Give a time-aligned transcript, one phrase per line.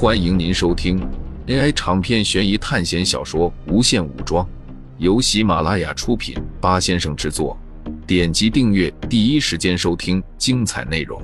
[0.00, 0.96] 欢迎您收听
[1.48, 4.46] AI 长篇悬疑探险小说《无限武装》，
[4.98, 7.58] 由喜马拉雅出品，八先生制作。
[8.06, 11.20] 点击订阅，第一时间收听精彩内容。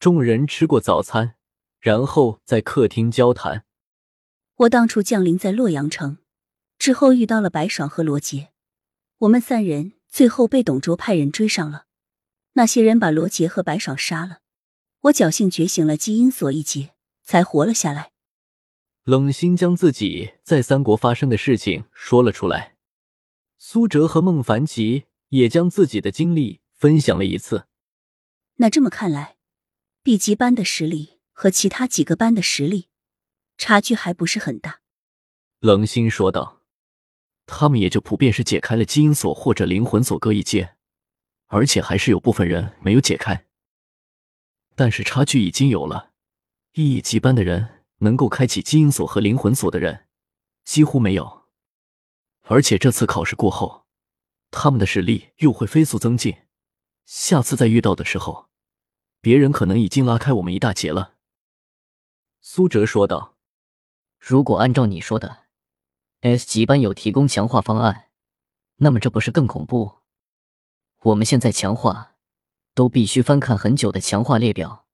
[0.00, 1.34] 众人吃过早餐，
[1.78, 3.64] 然后在客厅交谈。
[4.56, 6.16] 我当初降临在洛阳城
[6.78, 8.48] 之后，遇到了白爽和罗杰，
[9.18, 11.84] 我们三人最后被董卓派人追上了。
[12.54, 14.40] 那些人把罗杰和白爽杀了，
[15.02, 16.90] 我侥幸觉醒了基因锁一劫，
[17.22, 18.12] 才活了下来。
[19.04, 22.76] 冷心将自己在三国发生的事情说了出来，
[23.58, 27.66] 苏哲和孟凡奇也将自己的经历分享了一次。
[28.56, 29.38] 那这么看来
[30.02, 32.88] ，B 级班的实力和其他几个班的实力
[33.56, 34.80] 差距还不是很大。
[35.58, 36.60] 冷心说道
[37.46, 40.76] ：“他们也就普遍是解开了基因锁或者灵魂锁各一阶。”
[41.52, 43.44] 而且还是有部分人没有解开，
[44.74, 46.12] 但是差距已经有了。
[46.72, 50.06] 一级班的人能够开启基因锁和灵魂锁的人
[50.64, 51.42] 几乎没有，
[52.44, 53.84] 而且这次考试过后，
[54.50, 56.34] 他们的实力又会飞速增进。
[57.04, 58.48] 下次再遇到的时候，
[59.20, 61.16] 别人可能已经拉开我们一大截了。”
[62.40, 63.36] 苏哲说道。
[64.18, 65.44] “如果按照你说的
[66.22, 68.08] ，S 级班有提供强化方案，
[68.76, 69.98] 那么这不是更恐怖？”
[71.04, 72.14] 我们现在强化，
[72.74, 74.86] 都必须翻看很久的强化列表，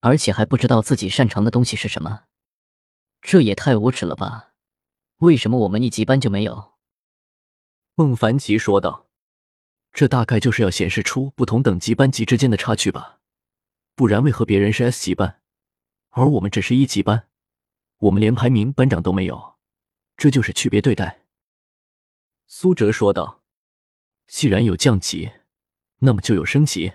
[0.00, 2.24] 而且还不知道自己擅长的东西是什么，
[3.22, 4.54] 这也太无耻了吧？
[5.18, 6.72] 为什么我们一级班就没有？
[7.94, 9.06] 孟凡奇说道
[9.92, 13.20] ：“这大概就是要显示出不同等级班级之间的差距吧？
[13.94, 15.40] 不然为何别人是 S 级班，
[16.10, 17.28] 而我们只是一级班？
[17.98, 19.56] 我们连排名班长都没有，
[20.16, 21.20] 这就是区别对待。”
[22.48, 23.36] 苏哲说道。
[24.28, 25.32] 既然有降级，
[26.00, 26.92] 那么就有升级。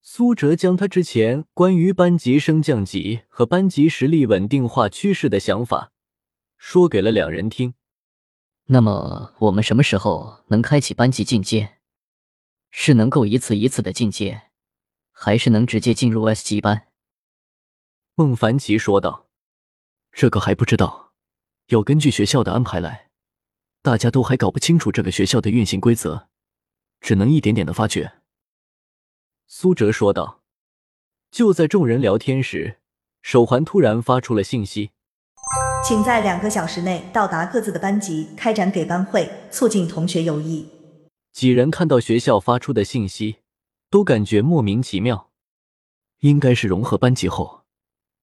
[0.00, 5.92] 苏哲将他之前关于班级升降级和班级实力稳定化趋势的想法
[6.56, 7.74] 说给了两人听。
[8.66, 11.78] 那么我们什么时候能开启班级进阶？
[12.70, 14.42] 是能够一次一次的进阶，
[15.10, 16.88] 还是能直接进入 S 级班？
[18.14, 19.28] 孟凡奇说道
[20.12, 21.12] ：“这个还不知道，
[21.66, 23.07] 要根据学校的安排来。”
[23.82, 26.28] 大家都还搞不清楚这个学校的运行规则，
[27.00, 28.14] 只能一点点的发掘。”
[29.46, 30.38] 苏哲说道。
[31.30, 32.78] 就在众人聊天时，
[33.20, 34.92] 手环突然发出了信息
[35.86, 40.66] ：“请在两个小时内到达各自的班级，开展给班会，促进同学友谊。”
[41.30, 43.40] 几人看到学校发出的信息，
[43.90, 45.30] 都感觉莫名其妙。
[46.20, 47.64] 应该是融合班级后，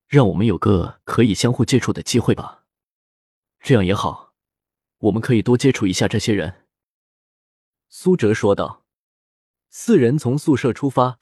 [0.08, 2.64] 让我们有个可以相互接触的机会吧。
[3.60, 4.25] 这样也好。
[5.06, 6.66] 我们可以多接触一下这些人。”
[7.90, 8.84] 苏哲说道。
[9.70, 11.20] 四人从宿舍出发，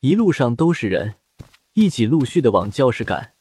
[0.00, 1.14] 一路上都是人，
[1.72, 3.32] 一起陆续的往教室赶。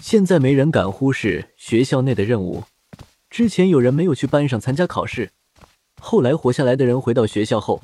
[0.00, 2.64] 现在没人敢忽视学校内的任务。
[3.30, 5.32] 之前有人没有去班上参加考试，
[5.98, 7.82] 后来活下来的人回到学校后，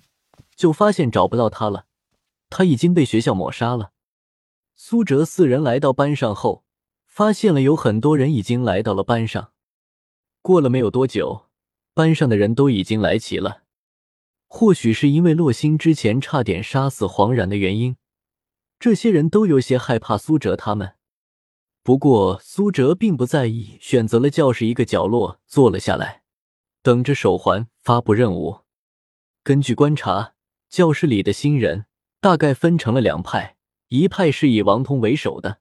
[0.54, 1.87] 就发现找不到他了，
[2.50, 3.93] 他已经被学校抹杀了。
[4.76, 6.62] 苏哲四人来到班上后，
[7.06, 9.53] 发现了有很多人已经来到了班上。
[10.43, 11.47] 过了没有多久，
[11.95, 13.62] 班上的人都已经来齐了。
[14.49, 17.97] 或许是因为洛星之前差点杀死黄然的原因，
[18.79, 20.95] 这些人都有些害怕苏哲他们。
[21.83, 26.23] 不过苏哲并不在意，选择了教室一个角落坐了下来，
[26.83, 28.61] 等着手环发布任务。
[29.43, 30.34] 根据观察，
[30.69, 31.87] 教室里的新人
[32.21, 33.56] 大概分成了两派：
[33.89, 35.61] 一派是以王通为首的，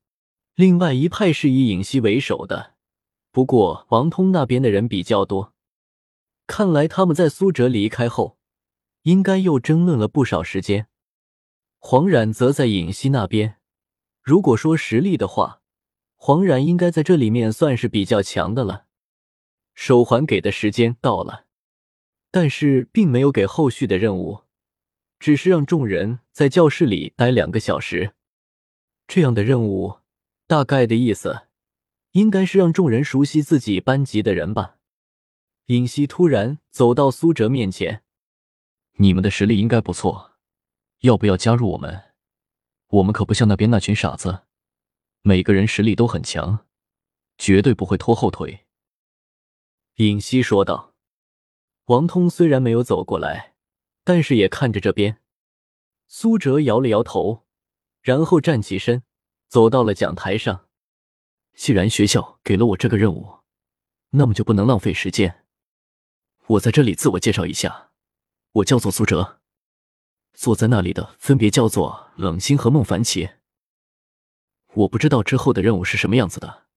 [0.56, 2.76] 另外一派是以尹熙为首的。
[3.32, 5.54] 不过，王通那边的人比较多，
[6.48, 8.38] 看来他们在苏哲离开后，
[9.04, 10.88] 应该又争论了不少时间。
[11.78, 13.58] 黄冉则在尹熙那边。
[14.22, 15.62] 如果说实力的话，
[16.16, 18.88] 黄冉应该在这里面算是比较强的了。
[19.74, 21.46] 手环给的时间到了，
[22.32, 24.42] 但是并没有给后续的任务，
[25.20, 28.14] 只是让众人在教室里待两个小时。
[29.08, 30.00] 这样的任务，
[30.48, 31.49] 大概的意思。
[32.12, 34.78] 应该是让众人熟悉自己班级的人吧。
[35.68, 38.04] 尹熙突然走到苏哲面前
[38.98, 40.34] ：“你们的实力应该不错，
[41.02, 42.14] 要不要加入我们？
[42.88, 44.44] 我们可不像那边那群傻子，
[45.22, 46.66] 每个人实力都很强，
[47.38, 48.66] 绝对不会拖后腿。”
[49.98, 50.94] 尹熙说道。
[51.86, 53.56] 王通虽然没有走过来，
[54.04, 55.20] 但是也看着这边。
[56.08, 57.48] 苏哲摇了摇头，
[58.02, 59.02] 然后站起身，
[59.48, 60.69] 走到了讲台上。
[61.60, 63.40] 既然学校给了我这个任务，
[64.12, 65.44] 那么就不能浪费时间。
[66.48, 67.92] 我在这里自我介绍一下，
[68.54, 69.42] 我叫做苏哲。
[70.34, 73.32] 坐在那里的分别叫做冷心和孟凡奇。
[74.74, 76.68] 我不知道之后的任务是什么样子的，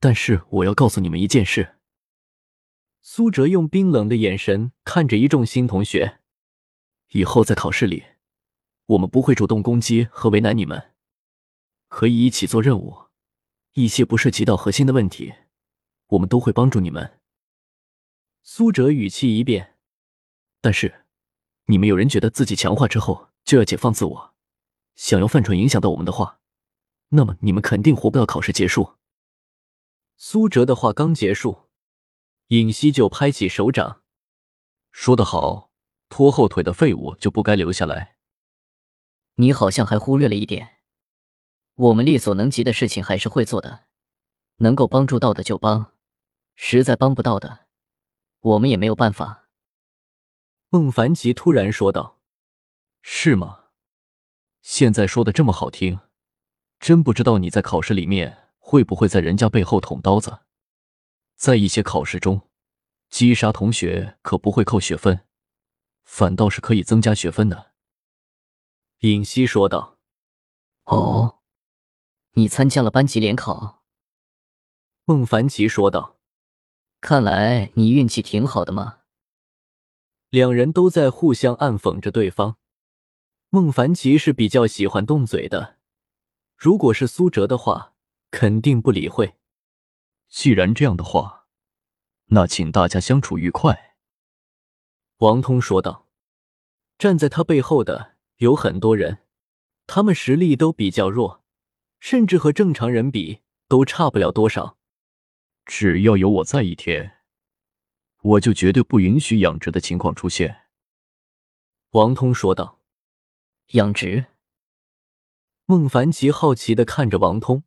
[0.00, 1.76] 但是我要告诉你们一件事。
[3.00, 6.18] 苏哲用冰冷的眼神看着一众新同学，
[7.10, 8.02] 以后在考试里，
[8.86, 10.96] 我们不会主动攻击和为难你们，
[11.86, 13.07] 可以一起做任务。
[13.74, 15.34] 一些不涉及到核心的问题，
[16.08, 17.20] 我们都会帮助你们。
[18.42, 19.76] 苏哲语气一变，
[20.60, 21.04] 但是
[21.66, 24.34] 你们有人觉得自己强化之后就要解放自我，
[24.96, 26.40] 想要犯蠢影响到我们的话，
[27.10, 28.94] 那么你们肯定活不到考试结束。
[30.16, 31.68] 苏哲的话刚结束，
[32.48, 34.02] 尹熙就拍起手掌，
[34.90, 35.70] 说得好，
[36.08, 38.16] 拖后腿的废物就不该留下来。
[39.34, 40.77] 你好像还忽略了一点。
[41.78, 43.84] 我们力所能及的事情还是会做的，
[44.56, 45.92] 能够帮助到的就帮，
[46.56, 47.66] 实在帮不到的，
[48.40, 49.48] 我们也没有办法。
[50.70, 52.18] 孟凡奇突然说道
[53.00, 53.66] ：“是吗？
[54.60, 56.00] 现在说的这么好听，
[56.80, 60.40] 真不知道你在考试里面会不会在人家背后捅刀子。
[61.36, 62.50] 在一些考试中，
[63.08, 65.20] 击杀同学可不会扣学分，
[66.02, 67.70] 反倒是可以增加学分的。”
[69.02, 69.98] 尹熙说道
[70.86, 71.36] ：“哦。”
[72.38, 73.82] 你参加了班级联考，
[75.04, 76.20] 孟凡奇说道
[77.02, 79.00] ：“看来你运气挺好的嘛。”
[80.30, 82.56] 两人都在互相暗讽着对方。
[83.48, 85.78] 孟凡奇是比较喜欢动嘴的，
[86.56, 87.94] 如果是苏哲的话，
[88.30, 89.34] 肯定不理会。
[90.28, 91.48] 既然这样的话，
[92.26, 93.96] 那请大家相处愉快。”
[95.18, 96.06] 王通说道。
[96.96, 99.24] 站在他背后的有很多人，
[99.88, 101.42] 他们实力都比较弱。
[102.00, 104.76] 甚至和正常人比都差不了多少。
[105.64, 107.18] 只要有我在一天，
[108.22, 110.62] 我就绝对不允许养殖的情况出现。”
[111.92, 112.80] 王通说道。
[113.72, 114.26] “养殖？”
[115.66, 117.64] 孟凡奇好奇的看着王通，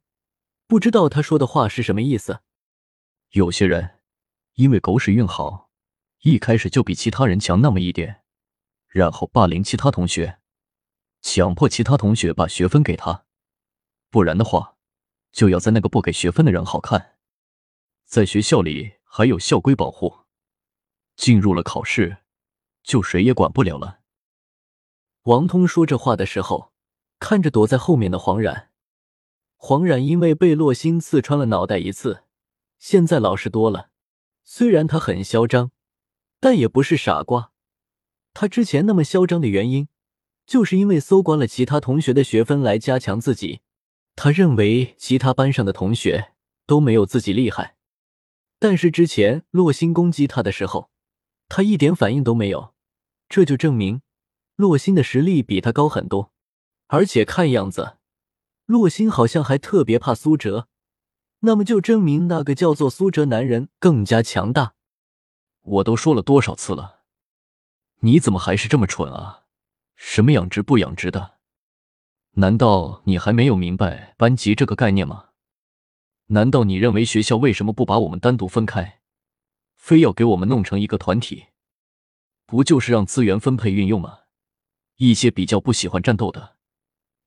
[0.66, 2.40] 不知道他说的话是什么意思。
[3.32, 4.00] 有些人
[4.56, 5.70] 因为狗屎运好，
[6.22, 8.24] 一开始就比其他人强那么一点，
[8.88, 10.40] 然后霸凌其他同学，
[11.22, 13.26] 强迫其他同学把学分给他。
[14.12, 14.76] 不然的话，
[15.32, 17.16] 就要在那个不给学分的人好看。
[18.06, 20.26] 在学校里还有校规保护，
[21.16, 22.18] 进入了考试，
[22.84, 24.02] 就谁也管不了了。
[25.24, 26.74] 王通说这话的时候，
[27.20, 28.72] 看着躲在后面的黄冉。
[29.56, 32.24] 黄冉因为被洛星刺穿了脑袋一次，
[32.78, 33.92] 现在老实多了。
[34.44, 35.72] 虽然他很嚣张，
[36.42, 37.54] 但也不是傻瓜。
[38.34, 39.88] 他之前那么嚣张的原因，
[40.46, 43.62] 就是因为搜刮了其他同学的学分来加强自己。
[44.16, 46.34] 他认为其他班上的同学
[46.66, 47.76] 都没有自己厉害，
[48.60, 50.92] 但是之前洛星攻击他的时候，
[51.50, 52.74] 他一点反应都没有，
[53.28, 54.02] 这就证明
[54.56, 56.32] 洛星的实力比他高很多。
[56.88, 57.98] 而且看样子，
[58.66, 60.68] 洛星好像还特别怕苏哲，
[61.40, 64.74] 那么就证明那个叫做苏哲男人更加强大。
[65.62, 67.02] 我都说了多少次了，
[68.02, 69.46] 你怎么还是这么蠢啊？
[69.96, 71.40] 什么养殖不养殖的？
[72.36, 75.30] 难道你还没有明白班级这个概念吗？
[76.28, 79.02] 难道你认为学校为什么不把我们单独分开，
[79.76, 81.48] 非要给我们弄成一个团体？
[82.46, 84.20] 不就是让资源分配运用吗？
[84.96, 86.56] 一些比较不喜欢战斗的、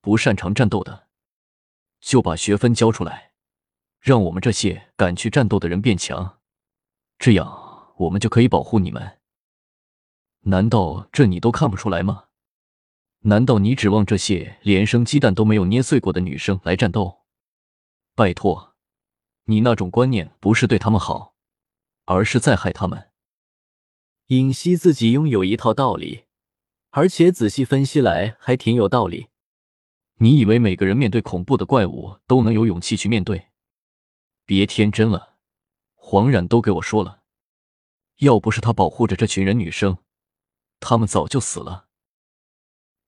[0.01, 1.07] 不擅长战斗的，
[1.99, 3.33] 就把学分交出来，
[3.99, 6.39] 让我们这些敢去战斗的人变强，
[7.19, 9.19] 这样我们就可以保护你们。
[10.41, 12.24] 难道这你都看不出来吗？
[13.27, 17.23] 难道你指望这些连生鸡蛋都没有捏碎过的女生来战斗？
[18.13, 18.75] 拜托，
[19.45, 21.33] 你那种观念不是对他们好，
[22.05, 23.09] 而是在害他们。
[24.27, 26.25] 尹熙自己拥有一套道理，
[26.91, 29.29] 而且仔细分析来还挺有道理。
[30.19, 33.47] 你以为每个人面对恐怖的怪物都能有勇气去面对？
[34.45, 35.37] 别天真了，
[35.95, 37.23] 黄冉都给我说了，
[38.17, 39.97] 要不是他保护着这群人女生，
[40.79, 41.84] 他们早就死了。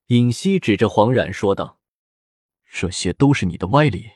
[0.08, 1.80] 尹熙指着黄冉说道
[2.72, 4.10] ：“这些都是你的歪理。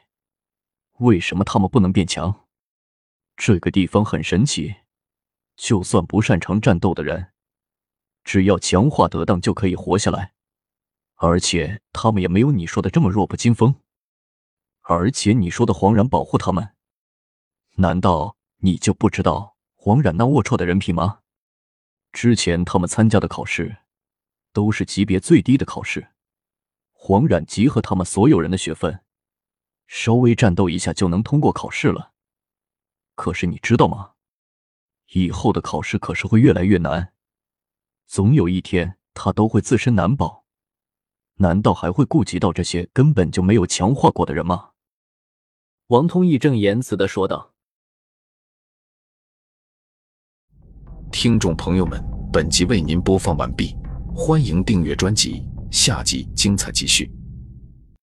[1.00, 2.46] 为什么他们不能变强？
[3.36, 4.76] 这个地方很神奇，
[5.54, 7.32] 就算不擅长战斗的人，
[8.24, 10.32] 只要强化得当就可以活下来。
[11.16, 13.74] 而且他们也没有你说的这么弱不禁风。
[14.80, 16.70] 而且你说的黄冉保护他们，
[17.76, 21.20] 难道你就不知道黄冉那龌龊的人品吗？
[22.12, 23.76] 之前他们参加的考试。”
[24.52, 26.08] 都是级别最低的考试。
[26.92, 29.00] 黄染集合他们所有人的学分
[29.86, 32.12] 稍微战斗一下就能通过考试了。
[33.14, 34.12] 可是你知道吗？
[35.12, 37.12] 以后的考试可是会越来越难。
[38.06, 40.44] 总有一天他都会自身难保。
[41.36, 44.70] 难道还会顾及到这些根本就没有强化过的人吗？
[45.88, 47.52] 王通义正言辞的说道。
[51.10, 53.76] 听众朋友们本集为您播放完毕。
[54.14, 57.21] 欢迎订阅专辑下集精彩继续。